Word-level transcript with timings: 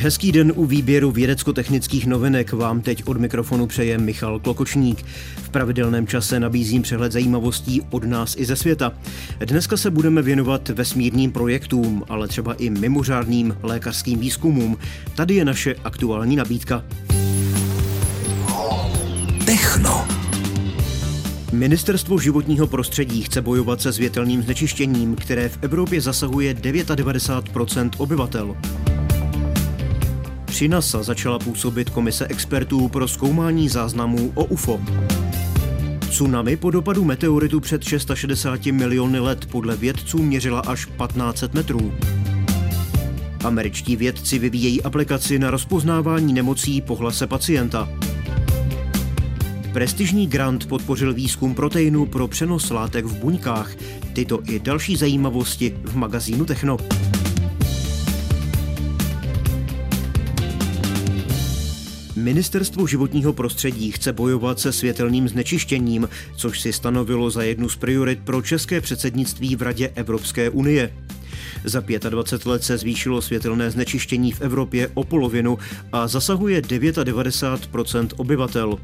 Hezký 0.00 0.32
den 0.32 0.52
u 0.56 0.66
výběru 0.66 1.10
vědecko-technických 1.10 2.06
novinek 2.06 2.52
vám 2.52 2.80
teď 2.80 3.02
od 3.06 3.16
mikrofonu 3.16 3.66
přeje 3.66 3.98
Michal 3.98 4.38
Klokočník. 4.38 5.04
V 5.36 5.48
pravidelném 5.48 6.06
čase 6.06 6.40
nabízím 6.40 6.82
přehled 6.82 7.12
zajímavostí 7.12 7.82
od 7.90 8.04
nás 8.04 8.36
i 8.36 8.44
ze 8.44 8.56
světa. 8.56 8.92
Dneska 9.38 9.76
se 9.76 9.90
budeme 9.90 10.22
věnovat 10.22 10.68
vesmírným 10.68 11.32
projektům, 11.32 12.04
ale 12.08 12.28
třeba 12.28 12.54
i 12.54 12.70
mimořádným 12.70 13.56
lékařským 13.62 14.18
výzkumům. 14.18 14.76
Tady 15.14 15.34
je 15.34 15.44
naše 15.44 15.74
aktuální 15.84 16.36
nabídka. 16.36 16.84
Techno. 19.46 20.08
Ministerstvo 21.52 22.18
životního 22.18 22.66
prostředí 22.66 23.22
chce 23.22 23.42
bojovat 23.42 23.80
se 23.80 23.92
světelným 23.92 24.42
znečištěním, 24.42 25.14
které 25.14 25.48
v 25.48 25.58
Evropě 25.62 26.00
zasahuje 26.00 26.54
99 26.54 27.94
obyvatel. 27.98 28.56
Při 30.58 30.68
NASA 30.68 31.02
začala 31.02 31.38
působit 31.38 31.90
komise 31.90 32.26
expertů 32.26 32.88
pro 32.88 33.08
zkoumání 33.08 33.68
záznamů 33.68 34.32
o 34.34 34.44
UFO. 34.44 34.80
Tsunami 36.10 36.56
po 36.56 36.70
dopadu 36.70 37.04
meteoritu 37.04 37.60
před 37.60 37.84
660 37.84 38.66
miliony 38.66 39.18
let 39.18 39.46
podle 39.46 39.76
vědců 39.76 40.22
měřila 40.22 40.60
až 40.60 40.86
1500 40.86 41.54
metrů. 41.54 41.92
Američtí 43.44 43.96
vědci 43.96 44.38
vyvíjejí 44.38 44.82
aplikaci 44.82 45.38
na 45.38 45.50
rozpoznávání 45.50 46.32
nemocí 46.32 46.80
po 46.80 46.96
hlase 46.96 47.26
pacienta. 47.26 47.88
Prestižní 49.72 50.26
grant 50.26 50.68
podpořil 50.68 51.14
výzkum 51.14 51.54
proteinu 51.54 52.06
pro 52.06 52.28
přenos 52.28 52.70
látek 52.70 53.04
v 53.04 53.14
buňkách. 53.14 53.74
Tyto 54.12 54.40
i 54.48 54.60
další 54.60 54.96
zajímavosti 54.96 55.76
v 55.84 55.96
magazínu 55.96 56.44
Techno. 56.44 56.76
Ministerstvo 62.22 62.86
životního 62.86 63.32
prostředí 63.32 63.92
chce 63.92 64.12
bojovat 64.12 64.60
se 64.60 64.72
světelným 64.72 65.28
znečištěním, 65.28 66.08
což 66.36 66.60
si 66.60 66.72
stanovilo 66.72 67.30
za 67.30 67.42
jednu 67.42 67.68
z 67.68 67.76
priorit 67.76 68.18
pro 68.24 68.42
české 68.42 68.80
předsednictví 68.80 69.56
v 69.56 69.62
Radě 69.62 69.88
Evropské 69.94 70.50
unie. 70.50 70.92
Za 71.64 71.82
25 72.10 72.46
let 72.46 72.64
se 72.64 72.78
zvýšilo 72.78 73.22
světelné 73.22 73.70
znečištění 73.70 74.32
v 74.32 74.40
Evropě 74.40 74.90
o 74.94 75.04
polovinu 75.04 75.58
a 75.92 76.08
zasahuje 76.08 76.62
99% 76.62 78.08
obyvatel. 78.16 78.78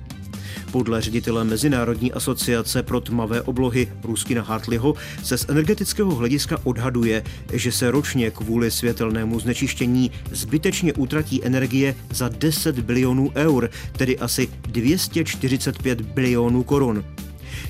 Podle 0.75 1.01
ředitele 1.01 1.45
Mezinárodní 1.45 2.13
asociace 2.13 2.83
pro 2.83 3.01
tmavé 3.01 3.43
oblohy 3.43 3.93
Ruskina 4.05 4.43
Hartliho 4.43 4.95
se 5.23 5.39
z 5.39 5.47
energetického 5.49 6.15
hlediska 6.15 6.59
odhaduje, 6.65 7.23
že 7.53 7.73
se 7.73 7.91
ročně 7.91 8.31
kvůli 8.31 8.71
světelnému 8.71 9.41
znečištění 9.41 10.11
zbytečně 10.31 10.93
utratí 10.93 11.45
energie 11.45 11.95
za 12.11 12.29
10 12.29 12.79
bilionů 12.79 13.33
eur, 13.35 13.71
tedy 13.93 14.19
asi 14.19 14.49
245 14.63 16.01
bilionů 16.01 16.63
korun. 16.63 17.05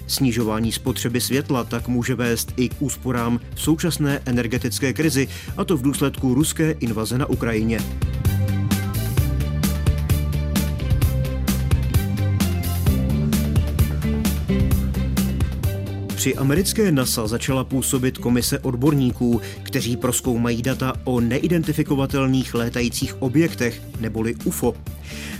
Snižování 0.06 0.72
spotřeby 0.72 1.20
světla 1.20 1.64
tak 1.64 1.88
může 1.88 2.14
vést 2.14 2.52
i 2.56 2.68
k 2.68 2.82
úsporám 2.82 3.40
v 3.54 3.60
současné 3.60 4.20
energetické 4.26 4.92
krizi, 4.92 5.28
a 5.56 5.64
to 5.64 5.76
v 5.76 5.82
důsledku 5.82 6.34
ruské 6.34 6.70
invaze 6.70 7.18
na 7.18 7.26
Ukrajině. 7.26 7.80
Při 16.24 16.36
americké 16.36 16.92
NASA 16.92 17.26
začala 17.26 17.64
působit 17.64 18.18
komise 18.18 18.58
odborníků, 18.58 19.40
kteří 19.62 19.96
proskoumají 19.96 20.62
data 20.62 20.92
o 21.04 21.20
neidentifikovatelných 21.20 22.54
létajících 22.54 23.22
objektech, 23.22 23.82
neboli 24.00 24.34
UFO. 24.44 24.74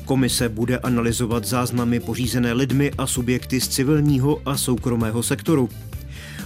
Komise 0.05 0.49
bude 0.49 0.79
analyzovat 0.79 1.45
záznamy 1.45 2.01
pořízené 2.01 2.53
lidmi 2.53 2.91
a 2.99 3.07
subjekty 3.07 3.61
z 3.61 3.69
civilního 3.69 4.43
a 4.47 4.57
soukromého 4.57 5.23
sektoru. 5.23 5.69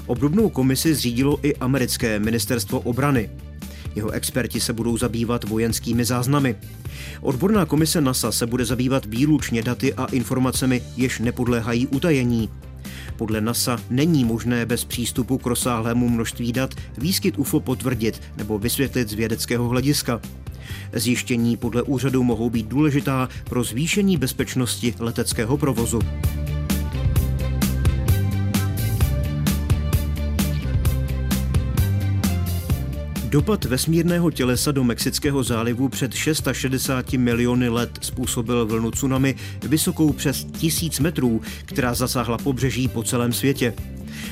Obdobnou 0.06 0.48
komisi 0.48 0.94
zřídilo 0.94 1.38
i 1.42 1.56
americké 1.56 2.18
ministerstvo 2.18 2.80
obrany. 2.80 3.30
Jeho 3.94 4.10
experti 4.10 4.60
se 4.60 4.72
budou 4.72 4.98
zabývat 4.98 5.44
vojenskými 5.44 6.04
záznamy. 6.04 6.56
Odborná 7.20 7.64
komise 7.64 8.00
NASA 8.00 8.32
se 8.32 8.46
bude 8.46 8.64
zabývat 8.64 9.06
výlučně 9.06 9.62
daty 9.62 9.94
a 9.94 10.04
informacemi, 10.04 10.82
jež 10.96 11.18
nepodléhají 11.18 11.86
utajení. 11.86 12.48
Podle 13.18 13.40
NASA 13.40 13.80
není 13.90 14.24
možné 14.24 14.66
bez 14.66 14.84
přístupu 14.84 15.38
k 15.38 15.46
rozsáhlému 15.46 16.08
množství 16.08 16.52
dat 16.52 16.74
výskyt 16.98 17.38
UFO 17.38 17.60
potvrdit 17.60 18.22
nebo 18.36 18.58
vysvětlit 18.58 19.08
z 19.08 19.12
vědeckého 19.12 19.68
hlediska. 19.68 20.20
Zjištění 20.92 21.56
podle 21.56 21.82
úřadu 21.82 22.22
mohou 22.22 22.50
být 22.50 22.66
důležitá 22.66 23.28
pro 23.44 23.64
zvýšení 23.64 24.16
bezpečnosti 24.16 24.94
leteckého 24.98 25.56
provozu. 25.56 26.00
Dopad 33.28 33.64
vesmírného 33.64 34.30
tělesa 34.30 34.72
do 34.72 34.84
Mexického 34.84 35.42
zálivu 35.42 35.88
před 35.88 36.14
660 36.14 37.12
miliony 37.12 37.68
let 37.68 37.98
způsobil 38.00 38.66
vlnu 38.66 38.90
tsunami 38.90 39.34
vysokou 39.62 40.12
přes 40.12 40.44
tisíc 40.44 41.00
metrů, 41.00 41.40
která 41.64 41.94
zasáhla 41.94 42.38
pobřeží 42.38 42.88
po 42.88 43.02
celém 43.02 43.32
světě. 43.32 43.74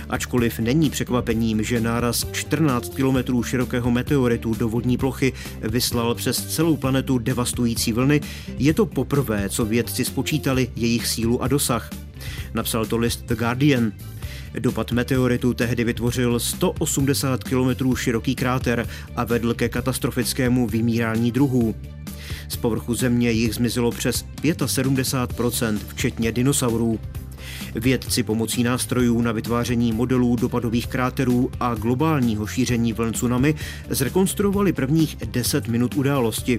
Ačkoliv 0.08 0.58
není 0.58 0.90
překvapením, 0.90 1.62
že 1.62 1.80
náraz 1.80 2.26
14 2.32 2.94
kilometrů 2.94 3.42
širokého 3.42 3.90
meteoritu 3.90 4.54
do 4.54 4.68
vodní 4.68 4.96
plochy 4.96 5.32
vyslal 5.60 6.14
přes 6.14 6.54
celou 6.54 6.76
planetu 6.76 7.18
devastující 7.18 7.92
vlny, 7.92 8.20
je 8.58 8.74
to 8.74 8.86
poprvé, 8.86 9.48
co 9.48 9.64
vědci 9.64 10.04
spočítali 10.04 10.70
jejich 10.76 11.06
sílu 11.06 11.42
a 11.42 11.48
dosah. 11.48 11.90
Napsal 12.54 12.86
to 12.86 12.96
list 12.96 13.26
The 13.26 13.34
Guardian. 13.34 13.92
Dopad 14.58 14.92
meteoritu 14.92 15.54
tehdy 15.54 15.84
vytvořil 15.84 16.40
180 16.40 17.44
km 17.44 17.94
široký 17.96 18.34
kráter 18.34 18.88
a 19.16 19.24
vedl 19.24 19.54
ke 19.54 19.68
katastrofickému 19.68 20.66
vymírání 20.66 21.32
druhů. 21.32 21.74
Z 22.48 22.56
povrchu 22.56 22.94
země 22.94 23.30
jich 23.30 23.54
zmizelo 23.54 23.90
přes 23.90 24.24
75%, 24.42 25.78
včetně 25.88 26.32
dinosaurů. 26.32 26.98
Vědci 27.74 28.22
pomocí 28.22 28.62
nástrojů 28.62 29.20
na 29.20 29.32
vytváření 29.32 29.92
modelů 29.92 30.36
dopadových 30.36 30.86
kráterů 30.86 31.50
a 31.60 31.74
globálního 31.74 32.46
šíření 32.46 32.92
vln 32.92 33.12
tsunami 33.12 33.54
zrekonstruovali 33.88 34.72
prvních 34.72 35.16
10 35.16 35.68
minut 35.68 35.94
události. 35.94 36.58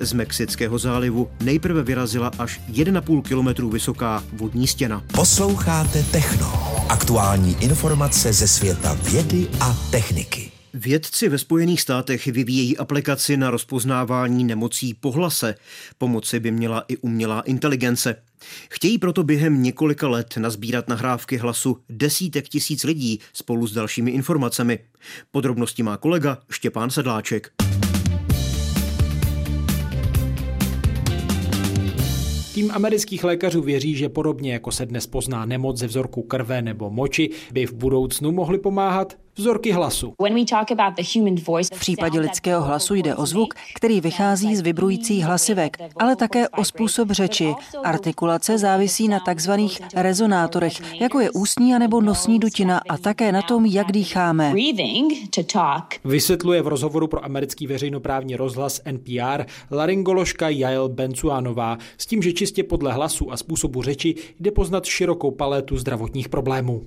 Z 0.00 0.12
Mexického 0.12 0.78
zálivu 0.78 1.30
nejprve 1.40 1.82
vyrazila 1.82 2.30
až 2.38 2.60
1,5 2.70 3.22
kilometru 3.22 3.70
vysoká 3.70 4.24
vodní 4.32 4.66
stěna. 4.66 5.04
Posloucháte 5.12 6.02
Techno. 6.02 6.52
Aktuální 6.88 7.56
informace 7.60 8.32
ze 8.32 8.48
světa 8.48 8.94
vědy 8.94 9.46
a 9.60 9.76
techniky. 9.90 10.50
Vědci 10.74 11.28
ve 11.28 11.38
Spojených 11.38 11.80
státech 11.80 12.26
vyvíjejí 12.26 12.78
aplikaci 12.78 13.36
na 13.36 13.50
rozpoznávání 13.50 14.44
nemocí 14.44 14.94
po 14.94 15.12
hlase. 15.12 15.54
Pomoci 15.98 16.40
by 16.40 16.50
měla 16.50 16.84
i 16.88 16.96
umělá 16.96 17.40
inteligence. 17.40 18.16
Chtějí 18.70 18.98
proto 18.98 19.22
během 19.22 19.62
několika 19.62 20.08
let 20.08 20.34
nazbírat 20.36 20.88
nahrávky 20.88 21.36
hlasu 21.36 21.78
desítek 21.88 22.48
tisíc 22.48 22.84
lidí 22.84 23.20
spolu 23.32 23.66
s 23.66 23.72
dalšími 23.72 24.10
informacemi. 24.10 24.78
Podrobnosti 25.30 25.82
má 25.82 25.96
kolega 25.96 26.38
Štěpán 26.50 26.90
Sedláček. 26.90 27.52
Tým 32.58 32.70
amerických 32.70 33.24
lékařů 33.24 33.62
věří, 33.62 33.96
že 33.96 34.08
podobně 34.08 34.52
jako 34.52 34.72
se 34.72 34.86
dnes 34.86 35.06
pozná 35.06 35.44
nemoc 35.44 35.76
ze 35.76 35.86
vzorku 35.86 36.22
krve 36.22 36.62
nebo 36.62 36.90
moči, 36.90 37.30
by 37.52 37.66
v 37.66 37.72
budoucnu 37.72 38.32
mohli 38.32 38.58
pomáhat 38.58 39.16
vzorky 39.38 39.72
hlasu. 39.72 40.14
V 41.74 41.80
případě 41.80 42.20
lidského 42.20 42.62
hlasu 42.64 42.94
jde 42.94 43.14
o 43.14 43.26
zvuk, 43.26 43.54
který 43.74 44.00
vychází 44.00 44.56
z 44.56 44.60
vibrujících 44.60 45.24
hlasivek, 45.24 45.76
ale 45.96 46.16
také 46.16 46.48
o 46.48 46.64
způsob 46.64 47.10
řeči. 47.10 47.54
Artikulace 47.84 48.58
závisí 48.58 49.08
na 49.08 49.20
takzvaných 49.20 49.80
rezonátorech, 49.94 51.00
jako 51.00 51.20
je 51.20 51.30
ústní 51.30 51.74
anebo 51.74 52.00
nosní 52.00 52.38
dutina 52.38 52.80
a 52.88 52.98
také 52.98 53.32
na 53.32 53.42
tom, 53.42 53.66
jak 53.66 53.92
dýcháme. 53.92 54.52
Vysvětluje 56.04 56.62
v 56.62 56.66
rozhovoru 56.68 57.06
pro 57.06 57.24
americký 57.24 57.66
veřejnoprávní 57.66 58.36
rozhlas 58.36 58.80
NPR 58.92 59.44
laryngoložka 59.70 60.48
Jael 60.48 60.88
Bencuanová 60.88 61.78
s 61.98 62.06
tím, 62.06 62.22
že 62.22 62.32
čistě 62.32 62.62
podle 62.62 62.92
hlasu 62.92 63.32
a 63.32 63.36
způsobu 63.36 63.82
řeči 63.82 64.14
jde 64.40 64.50
poznat 64.50 64.84
širokou 64.84 65.30
paletu 65.30 65.76
zdravotních 65.76 66.28
problémů. 66.28 66.82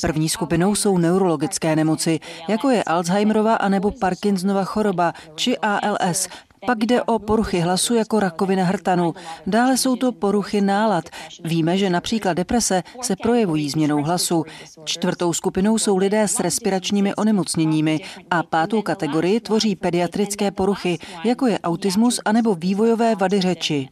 První 0.00 0.28
skupinou 0.28 0.74
jsou 0.74 0.98
neurologické 0.98 1.76
nemoci, 1.76 2.20
jako 2.48 2.70
je 2.70 2.84
Alzheimerova 2.84 3.54
anebo 3.54 3.90
Parkinsonova 3.90 4.64
choroba 4.64 5.14
či 5.34 5.58
ALS. 5.58 6.28
Pak 6.66 6.78
jde 6.84 7.02
o 7.02 7.18
poruchy 7.18 7.60
hlasu 7.60 7.94
jako 7.94 8.20
rakovina 8.20 8.64
hrtanu. 8.64 9.14
Dále 9.46 9.76
jsou 9.76 9.96
to 9.96 10.12
poruchy 10.12 10.60
nálad. 10.60 11.04
Víme, 11.44 11.78
že 11.78 11.90
například 11.90 12.34
deprese 12.34 12.82
se 13.02 13.16
projevují 13.16 13.70
změnou 13.70 14.02
hlasu. 14.02 14.44
Čtvrtou 14.84 15.32
skupinou 15.32 15.78
jsou 15.78 15.96
lidé 15.96 16.28
s 16.28 16.40
respiračními 16.40 17.14
onemocněními 17.14 18.00
a 18.30 18.42
pátou 18.42 18.82
kategorii 18.82 19.40
tvoří 19.40 19.76
pediatrické 19.76 20.50
poruchy, 20.50 20.98
jako 21.24 21.46
je 21.46 21.58
autismus 21.58 22.20
anebo 22.24 22.54
vývojové 22.54 23.14
vady 23.14 23.40
řeči. 23.40 23.88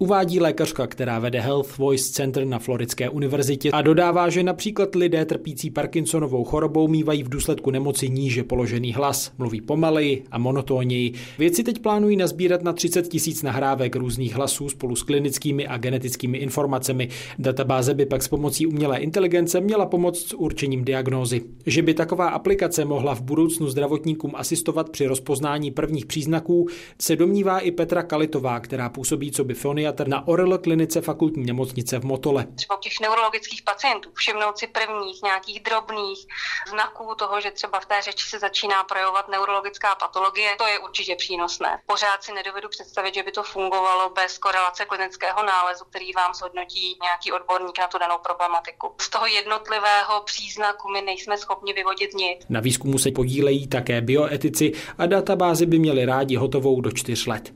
Uvádí 0.00 0.40
lékařka, 0.40 0.86
která 0.86 1.18
vede 1.18 1.40
Health 1.40 1.78
Voice 1.78 2.12
Center 2.12 2.44
na 2.46 2.58
Floridské 2.58 3.08
univerzitě 3.08 3.70
a 3.70 3.82
dodává, 3.82 4.30
že 4.30 4.42
například 4.42 4.94
lidé 4.94 5.24
trpící 5.24 5.70
Parkinsonovou 5.70 6.44
chorobou 6.44 6.88
mývají 6.88 7.22
v 7.22 7.28
důsledku 7.28 7.70
nemoci 7.70 8.08
níže 8.08 8.44
položený 8.44 8.92
hlas, 8.92 9.32
mluví 9.38 9.60
pomaleji 9.60 10.24
a 10.30 10.38
monotónněji. 10.38 11.12
Vědci 11.38 11.62
teď 11.62 11.78
plánují 11.78 12.16
nazbírat 12.16 12.62
na 12.62 12.72
30 12.72 13.08
tisíc 13.08 13.42
nahrávek 13.42 13.96
různých 13.96 14.34
hlasů 14.34 14.68
spolu 14.68 14.96
s 14.96 15.02
klinickými 15.02 15.66
a 15.66 15.76
genetickými 15.76 16.38
informacemi. 16.38 17.08
Databáze 17.38 17.94
by 17.94 18.06
pak 18.06 18.22
s 18.22 18.28
pomocí 18.28 18.66
umělé 18.66 18.98
inteligence 18.98 19.60
měla 19.60 19.86
pomoct 19.86 20.28
s 20.28 20.34
určením 20.34 20.84
diagnózy. 20.84 21.42
Že 21.66 21.82
by 21.82 21.94
taková 21.94 22.28
aplikace 22.28 22.84
mohla 22.84 23.14
v 23.14 23.20
budoucnu 23.20 23.68
zdravotníkům 23.68 24.32
asistovat 24.36 24.90
při 24.90 25.06
rozpoznání 25.06 25.70
prvních 25.70 26.06
příznaků, 26.06 26.68
se 27.00 27.16
domnívá 27.16 27.58
i 27.58 27.70
Petra 27.70 28.02
Kalitová, 28.02 28.60
která 28.60 28.88
působí 28.88 29.32
co 29.32 29.44
by 29.44 29.54
foniatr 29.54 30.08
na 30.08 30.28
Orel 30.28 30.58
klinice 30.58 31.00
fakultní 31.00 31.44
nemocnice 31.44 31.98
v 31.98 32.04
Motole. 32.04 32.46
Třeba 32.54 32.78
těch 32.82 32.92
neurologických 33.02 33.62
pacientů 33.62 34.10
všimnout 34.14 34.58
si 34.58 34.66
prvních 34.66 35.22
nějakých 35.22 35.62
drobných 35.62 36.26
znaků 36.70 37.14
toho, 37.18 37.40
že 37.40 37.50
třeba 37.50 37.80
v 37.80 37.86
té 37.86 37.94
řeči 38.02 38.28
se 38.28 38.38
začíná 38.38 38.84
projevovat 38.84 39.28
neurologická 39.28 39.94
patologie, 39.94 40.50
to 40.58 40.66
je 40.66 40.78
určitě 40.78 41.15
přínosné. 41.16 41.78
Pořád 41.86 42.22
si 42.22 42.32
nedovedu 42.32 42.68
představit, 42.68 43.14
že 43.14 43.22
by 43.22 43.32
to 43.32 43.42
fungovalo 43.42 44.10
bez 44.10 44.38
korelace 44.38 44.84
klinického 44.84 45.42
nálezu, 45.42 45.84
který 45.84 46.12
vám 46.12 46.34
zhodnotí 46.34 46.98
nějaký 47.02 47.32
odborník 47.32 47.78
na 47.78 47.86
tu 47.86 47.98
danou 47.98 48.18
problematiku. 48.22 48.94
Z 49.00 49.08
toho 49.10 49.26
jednotlivého 49.26 50.22
příznaku 50.24 50.88
my 50.92 51.02
nejsme 51.02 51.38
schopni 51.38 51.72
vyvodit 51.72 52.14
nic. 52.14 52.38
Na 52.48 52.60
výzkumu 52.60 52.98
se 52.98 53.10
podílejí 53.10 53.66
také 53.66 54.00
bioetici 54.00 54.72
a 54.98 55.06
databázy 55.06 55.66
by 55.66 55.78
měly 55.78 56.04
rádi 56.04 56.36
hotovou 56.36 56.80
do 56.80 56.90
čtyř 56.92 57.26
let. 57.26 57.52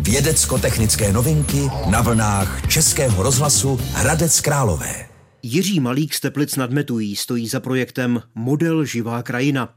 Vědecko-technické 0.00 1.12
novinky 1.12 1.70
na 1.90 2.00
vlnách 2.02 2.68
Českého 2.68 3.22
rozhlasu 3.22 3.78
Hradec 3.92 4.40
Králové. 4.40 5.15
Jiří 5.48 5.80
Malík 5.80 6.14
z 6.14 6.20
Teplic 6.20 6.56
nad 6.56 6.70
Metují 6.70 7.16
stojí 7.16 7.48
za 7.48 7.60
projektem 7.60 8.22
Model 8.34 8.84
živá 8.84 9.22
krajina. 9.22 9.74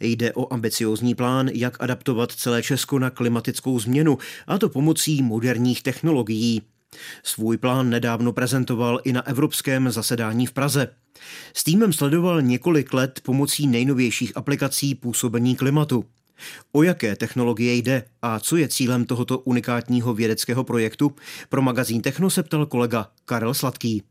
Jde 0.00 0.32
o 0.32 0.52
ambiciozní 0.52 1.14
plán, 1.14 1.48
jak 1.48 1.82
adaptovat 1.82 2.32
celé 2.32 2.62
Česko 2.62 2.98
na 2.98 3.10
klimatickou 3.10 3.78
změnu, 3.78 4.18
a 4.46 4.58
to 4.58 4.68
pomocí 4.68 5.22
moderních 5.22 5.82
technologií. 5.82 6.62
Svůj 7.22 7.56
plán 7.56 7.90
nedávno 7.90 8.32
prezentoval 8.32 9.00
i 9.04 9.12
na 9.12 9.26
evropském 9.26 9.90
zasedání 9.90 10.46
v 10.46 10.52
Praze. 10.52 10.88
S 11.54 11.64
týmem 11.64 11.92
sledoval 11.92 12.42
několik 12.42 12.92
let 12.92 13.20
pomocí 13.24 13.66
nejnovějších 13.66 14.36
aplikací 14.36 14.94
působení 14.94 15.56
klimatu. 15.56 16.04
O 16.72 16.82
jaké 16.82 17.16
technologie 17.16 17.74
jde 17.74 18.04
a 18.22 18.40
co 18.40 18.56
je 18.56 18.68
cílem 18.68 19.04
tohoto 19.04 19.38
unikátního 19.38 20.14
vědeckého 20.14 20.64
projektu, 20.64 21.14
pro 21.48 21.62
magazín 21.62 22.02
Techno 22.02 22.30
se 22.30 22.42
ptal 22.42 22.66
kolega 22.66 23.08
Karel 23.24 23.54
Sladký. 23.54 24.02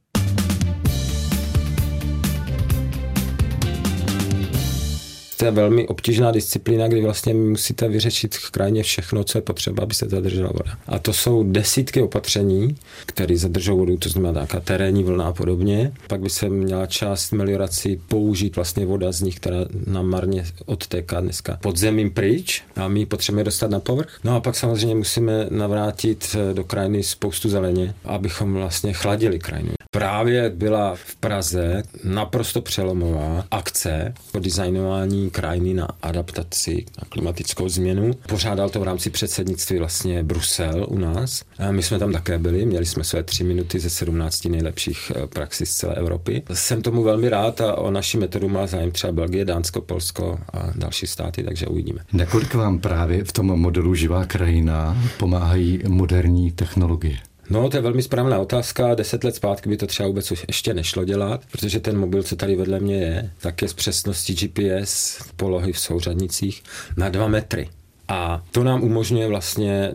To 5.42 5.46
je 5.46 5.52
velmi 5.52 5.88
obtížná 5.88 6.32
disciplína, 6.32 6.88
kdy 6.88 7.02
vlastně 7.02 7.34
musíte 7.34 7.88
vyřešit 7.88 8.38
krajně 8.52 8.84
všechno, 8.84 9.24
co 9.24 9.38
je 9.38 9.42
potřeba, 9.42 9.84
aby 9.84 9.94
se 9.94 10.10
zadržela 10.10 10.50
voda. 10.54 10.78
A 10.88 11.00
to 11.00 11.14
jsou 11.14 11.44
desítky 11.44 12.02
opatření, 12.02 12.76
které 13.06 13.38
zadržou 13.38 13.78
vodu, 13.78 13.98
to 13.98 14.10
znamená 14.10 14.34
nějaká 14.34 14.60
terénní 14.60 15.04
vlna 15.04 15.28
a 15.28 15.34
podobně. 15.34 15.92
Pak 16.08 16.22
by 16.22 16.30
se 16.30 16.50
měla 16.50 16.86
část 16.86 17.32
meliorací 17.32 18.02
použít 18.08 18.56
vlastně 18.56 18.86
voda 18.86 19.12
z 19.12 19.22
nich, 19.22 19.36
která 19.36 19.58
nám 19.88 20.06
marně 20.06 20.46
odtéká 20.66 21.22
dneska 21.22 21.58
podzemím 21.62 22.12
pryč 22.12 22.64
a 22.76 22.88
my 22.88 23.06
potřebujeme 23.06 23.44
dostat 23.44 23.72
na 23.72 23.80
povrch. 23.80 24.20
No 24.24 24.36
a 24.36 24.40
pak 24.40 24.56
samozřejmě 24.56 24.96
musíme 24.96 25.48
navrátit 25.50 26.36
do 26.54 26.64
krajiny 26.64 27.04
spoustu 27.04 27.50
zeleně, 27.50 27.94
abychom 28.06 28.54
vlastně 28.54 28.94
chladili 28.94 29.40
krajinu. 29.40 29.81
Právě 29.94 30.50
byla 30.50 30.96
v 30.96 31.16
Praze 31.16 31.84
naprosto 32.04 32.62
přelomová 32.62 33.46
akce 33.52 34.14
po 34.32 34.40
designování 34.40 35.30
krajiny 35.30 35.74
na 35.74 35.88
adaptaci 36.02 36.86
na 36.98 37.04
klimatickou 37.10 37.70
změnu. 37.70 38.12
Pořádal 38.28 38.70
to 38.70 38.80
v 38.80 38.84
rámci 38.84 39.10
předsednictví 39.10 39.78
vlastně 39.78 40.24
Brusel 40.24 40.86
u 40.90 40.98
nás. 40.98 41.44
A 41.60 41.72
my 41.72 41.84
jsme 41.84 42.00
tam 42.00 42.12
také 42.12 42.38
byli, 42.38 42.66
měli 42.66 42.86
jsme 42.86 43.04
své 43.04 43.24
tři 43.24 43.44
minuty 43.44 43.80
ze 43.80 43.90
17 43.90 44.46
nejlepších 44.46 45.12
eh, 45.16 45.28
praxí 45.28 45.66
z 45.66 45.76
celé 45.76 45.96
Evropy. 45.96 46.44
Jsem 46.54 46.82
tomu 46.82 47.04
velmi 47.04 47.30
rád 47.30 47.62
a 47.62 47.78
o 47.78 47.92
naši 47.92 48.18
metodu 48.18 48.50
má 48.50 48.68
zájem 48.68 48.92
třeba 48.92 49.14
Belgie, 49.14 49.46
Dánsko, 49.46 49.82
Polsko 49.82 50.40
a 50.54 50.70
další 50.76 51.08
státy, 51.08 51.44
takže 51.44 51.68
uvidíme. 51.68 52.00
Nakolik 52.14 52.54
vám 52.54 52.80
právě 52.80 53.24
v 53.24 53.32
tom 53.32 53.46
modelu 53.46 53.96
živá 53.96 54.26
krajina 54.26 54.98
pomáhají 55.18 55.80
moderní 55.88 56.52
technologie? 56.52 57.18
No, 57.52 57.70
to 57.70 57.78
je 57.78 57.82
velmi 57.82 58.02
správná 58.02 58.40
otázka. 58.40 58.96
Deset 58.96 59.24
let 59.24 59.36
zpátky 59.36 59.70
by 59.70 59.78
to 59.78 59.88
třeba 59.88 60.08
vůbec 60.08 60.32
už 60.32 60.46
ještě 60.48 60.74
nešlo 60.74 61.06
dělat, 61.06 61.42
protože 61.52 61.80
ten 61.80 61.98
mobil, 61.98 62.24
co 62.24 62.36
tady 62.36 62.56
vedle 62.56 62.80
mě 62.80 62.96
je, 62.96 63.32
tak 63.42 63.62
je 63.62 63.68
s 63.68 63.74
přesností 63.74 64.36
GPS 64.36 65.22
polohy 65.36 65.74
v 65.74 65.80
souřadnicích 65.80 66.64
na 66.98 67.10
dva 67.10 67.28
metry. 67.28 67.70
A 68.08 68.44
to 68.52 68.64
nám 68.64 68.84
umožňuje 68.84 69.28
vlastně 69.28 69.92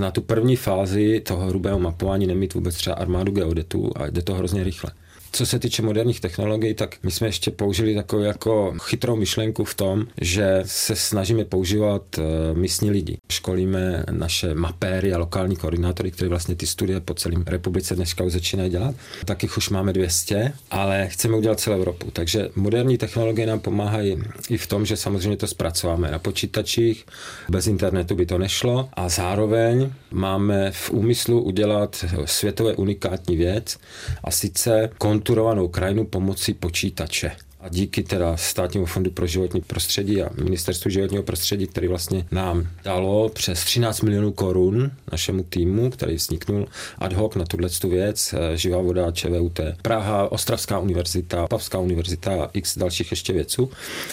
na 0.00 0.10
tu 0.10 0.20
první 0.20 0.56
fázi 0.56 1.20
toho 1.20 1.46
hrubého 1.46 1.78
mapování 1.78 2.26
nemít 2.26 2.54
vůbec 2.54 2.74
třeba 2.74 2.96
armádu 2.96 3.32
geodetů 3.32 3.92
a 3.96 4.06
jde 4.06 4.22
to 4.22 4.34
hrozně 4.34 4.64
rychle. 4.64 4.90
Co 5.32 5.46
se 5.46 5.58
týče 5.58 5.82
moderních 5.82 6.20
technologií, 6.20 6.74
tak 6.74 6.96
my 7.02 7.10
jsme 7.10 7.26
ještě 7.26 7.50
použili 7.50 7.94
takovou 7.94 8.22
jako 8.22 8.74
chytrou 8.82 9.16
myšlenku 9.16 9.64
v 9.64 9.74
tom, 9.74 10.06
že 10.20 10.62
se 10.66 10.96
snažíme 10.96 11.44
používat 11.44 12.02
eh, 12.18 12.22
místní 12.54 12.90
lidi. 12.90 13.18
Školíme 13.30 14.04
naše 14.10 14.54
mapéry 14.54 15.12
a 15.12 15.18
lokální 15.18 15.56
koordinátory, 15.56 16.10
kteří 16.10 16.28
vlastně 16.28 16.54
ty 16.54 16.66
studie 16.66 17.00
po 17.00 17.14
celém 17.14 17.44
republice 17.46 17.94
dneska 17.94 18.24
už 18.24 18.32
začínají 18.32 18.70
dělat. 18.70 18.94
Taky 19.24 19.48
už 19.56 19.68
máme 19.68 19.92
200, 19.92 20.52
ale 20.70 21.08
chceme 21.08 21.36
udělat 21.36 21.60
celou 21.60 21.76
Evropu. 21.76 22.10
Takže 22.10 22.48
moderní 22.56 22.98
technologie 22.98 23.46
nám 23.46 23.60
pomáhají 23.60 24.22
i 24.50 24.56
v 24.56 24.66
tom, 24.66 24.86
že 24.86 24.96
samozřejmě 24.96 25.36
to 25.36 25.46
zpracováme 25.46 26.10
na 26.10 26.18
počítačích, 26.18 27.06
bez 27.48 27.66
internetu 27.66 28.14
by 28.14 28.26
to 28.26 28.38
nešlo 28.38 28.88
a 28.92 29.08
zároveň 29.08 29.92
máme 30.10 30.70
v 30.70 30.90
úmyslu 30.90 31.42
udělat 31.42 32.04
světové 32.24 32.74
unikátní 32.74 33.36
věc 33.36 33.78
a 34.24 34.30
sice 34.30 34.90
konturovanou 35.18 35.68
krajinu 35.68 36.04
pomocí 36.06 36.54
počítače. 36.54 37.47
A 37.68 37.70
díky 37.70 38.02
teda 38.02 38.36
Státnímu 38.36 38.86
fondu 38.86 39.10
pro 39.10 39.26
životní 39.26 39.60
prostředí 39.60 40.22
a 40.22 40.30
Ministerstvu 40.42 40.90
životního 40.90 41.22
prostředí, 41.22 41.66
který 41.66 41.88
vlastně 41.88 42.26
nám 42.30 42.68
dalo 42.84 43.28
přes 43.28 43.64
13 43.64 44.00
milionů 44.00 44.32
korun 44.32 44.90
našemu 45.12 45.42
týmu, 45.42 45.90
který 45.90 46.14
vzniknul 46.14 46.66
ad 46.98 47.12
hoc 47.12 47.34
na 47.34 47.44
tuhle 47.44 47.68
věc, 47.88 48.34
eh, 48.34 48.56
Živá 48.56 48.82
voda, 48.82 49.10
ČVUT, 49.10 49.60
Praha, 49.82 50.32
Ostravská 50.32 50.78
univerzita, 50.78 51.46
Pavská 51.46 51.78
univerzita 51.78 52.44
a 52.44 52.50
x 52.52 52.78
dalších 52.78 53.10
ještě 53.10 53.32
věců, 53.32 53.70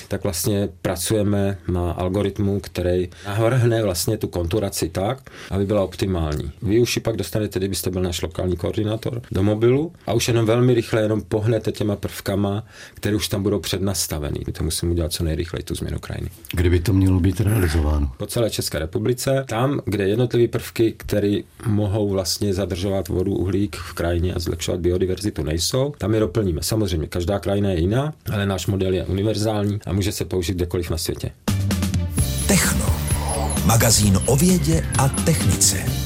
tak 0.08 0.24
vlastně 0.24 0.70
pracujeme 0.82 1.58
na 1.68 1.92
algoritmu, 1.92 2.60
který 2.60 3.10
navrhne 3.26 3.84
vlastně 3.84 4.18
tu 4.18 4.28
konturaci 4.28 4.90
tak, 4.90 5.30
aby 5.50 5.66
byla 5.66 5.84
optimální. 5.84 6.52
Vy 6.62 6.80
už 6.80 6.96
ji 6.96 7.02
pak 7.02 7.16
dostanete, 7.16 7.60
kdybyste 7.60 7.90
byl 7.90 8.02
náš 8.02 8.22
lokální 8.22 8.58
koordinátor, 8.58 9.22
do 9.32 9.44
mobilu 9.44 9.92
a 10.08 10.14
už 10.14 10.28
jenom 10.28 10.46
velmi 10.46 10.74
rychle 10.74 11.02
jenom 11.02 11.22
pohnete 11.22 11.72
těma 11.72 11.96
prvkama, 11.96 12.64
které 12.94 13.16
už 13.16 13.28
tam 13.28 13.45
budou 13.46 13.60
přednastavený. 13.60 14.40
My 14.48 14.54
to 14.54 14.64
musíme 14.64 14.92
udělat 14.92 15.12
co 15.14 15.24
nejrychleji, 15.24 15.64
tu 15.64 15.76
změnu 15.76 16.00
krajiny. 16.00 16.30
Kdyby 16.54 16.80
to 16.80 16.94
mělo 16.94 17.20
být 17.20 17.42
realizováno? 17.42 18.12
Po 18.18 18.26
celé 18.26 18.50
České 18.50 18.80
republice, 18.80 19.46
tam, 19.48 19.80
kde 19.86 20.08
jednotlivé 20.08 20.48
prvky, 20.48 20.94
které 20.98 21.38
mohou 21.66 22.10
vlastně 22.10 22.54
zadržovat 22.54 23.08
vodu, 23.08 23.36
uhlík 23.36 23.76
v 23.76 23.94
krajině 23.94 24.34
a 24.34 24.40
zlepšovat 24.40 24.80
biodiverzitu, 24.80 25.44
nejsou, 25.44 25.94
tam 25.98 26.14
je 26.14 26.20
doplníme. 26.20 26.64
Samozřejmě, 26.64 27.08
každá 27.08 27.40
krajina 27.40 27.70
je 27.70 27.80
jiná, 27.80 28.14
ale 28.34 28.46
náš 28.46 28.68
model 28.68 28.94
je 28.94 29.06
univerzální 29.06 29.80
a 29.86 29.94
může 29.94 30.12
se 30.12 30.26
použít 30.26 30.54
kdekoliv 30.54 30.90
na 30.90 30.98
světě. 30.98 31.32
Techno. 32.48 32.86
Magazín 33.66 34.20
o 34.26 34.36
vědě 34.36 34.86
a 35.00 35.10
technice. 35.10 36.05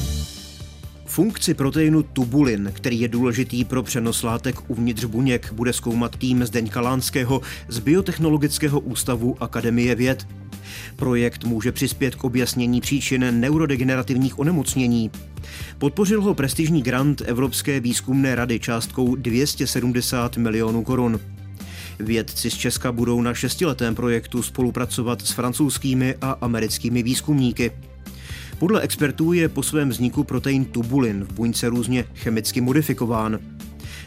Funkci 1.19 1.53
proteinu 1.53 2.03
tubulin, 2.03 2.71
který 2.73 2.99
je 2.99 3.07
důležitý 3.07 3.65
pro 3.65 3.83
přenos 3.83 4.23
látek 4.23 4.55
uvnitř 4.69 5.05
buněk, 5.05 5.53
bude 5.53 5.73
zkoumat 5.73 6.15
tým 6.15 6.45
Zdeňka 6.45 6.81
Lánského 6.81 7.41
z 7.67 7.79
Biotechnologického 7.79 8.79
ústavu 8.79 9.38
Akademie 9.39 9.95
věd. 9.95 10.27
Projekt 10.95 11.43
může 11.43 11.71
přispět 11.71 12.15
k 12.15 12.23
objasnění 12.23 12.81
příčin 12.81 13.39
neurodegenerativních 13.39 14.39
onemocnění. 14.39 15.11
Podpořil 15.77 16.21
ho 16.21 16.33
prestižní 16.33 16.81
grant 16.81 17.21
Evropské 17.25 17.79
výzkumné 17.79 18.35
rady 18.35 18.59
částkou 18.59 19.15
270 19.15 20.38
milionů 20.38 20.83
korun. 20.83 21.19
Vědci 21.99 22.51
z 22.51 22.57
Česka 22.57 22.91
budou 22.91 23.21
na 23.21 23.33
šestiletém 23.33 23.95
projektu 23.95 24.43
spolupracovat 24.43 25.21
s 25.21 25.31
francouzskými 25.31 26.15
a 26.21 26.31
americkými 26.31 27.03
výzkumníky. 27.03 27.71
Podle 28.59 28.81
expertů 28.81 29.33
je 29.33 29.49
po 29.49 29.63
svém 29.63 29.89
vzniku 29.89 30.23
protein 30.23 30.65
tubulin 30.65 31.23
v 31.23 31.33
buňce 31.33 31.69
různě 31.69 32.05
chemicky 32.15 32.61
modifikován. 32.61 33.39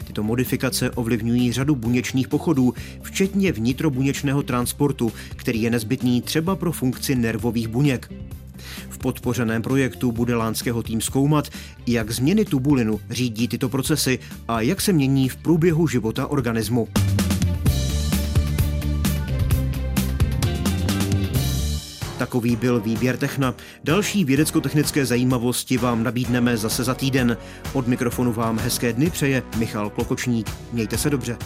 Tyto 0.07 0.23
modifikace 0.23 0.91
ovlivňují 0.91 1.51
řadu 1.51 1.75
buněčných 1.75 2.27
pochodů, 2.27 2.73
včetně 3.01 3.51
vnitrobuněčného 3.51 4.43
transportu, 4.43 5.11
který 5.35 5.61
je 5.61 5.69
nezbytný 5.69 6.21
třeba 6.21 6.55
pro 6.55 6.71
funkci 6.71 7.15
nervových 7.15 7.67
buněk. 7.67 8.13
V 8.89 8.97
podpořeném 8.97 9.61
projektu 9.61 10.11
bude 10.11 10.35
lánského 10.35 10.83
tým 10.83 11.01
zkoumat, 11.01 11.49
jak 11.87 12.11
změny 12.11 12.45
tubulinu 12.45 12.99
řídí 13.09 13.47
tyto 13.47 13.69
procesy 13.69 14.19
a 14.47 14.61
jak 14.61 14.81
se 14.81 14.93
mění 14.93 15.29
v 15.29 15.35
průběhu 15.35 15.87
života 15.87 16.27
organismu. 16.27 16.87
Takový 22.23 22.55
byl 22.55 22.79
výběr 22.79 23.17
Techna. 23.17 23.55
Další 23.83 24.25
vědecko-technické 24.25 25.05
zajímavosti 25.05 25.77
vám 25.77 26.03
nabídneme 26.03 26.57
zase 26.57 26.83
za 26.83 26.93
týden. 26.93 27.37
Od 27.73 27.87
mikrofonu 27.87 28.33
vám 28.33 28.59
hezké 28.59 28.93
dny 28.93 29.09
přeje 29.09 29.43
Michal 29.57 29.89
Klokočník. 29.89 30.49
Mějte 30.73 30.97
se 30.97 31.09
dobře. 31.09 31.37